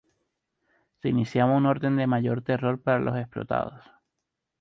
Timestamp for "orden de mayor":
1.67-2.41